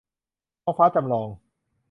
[0.63, 1.27] ท้องฟ้าจำลอง